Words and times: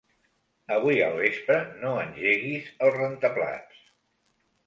Avui 0.75 1.01
al 1.07 1.17
vespre 1.17 1.57
no 1.83 1.91
engeguis 2.05 2.71
el 2.87 2.93
rentaplats. 2.97 3.87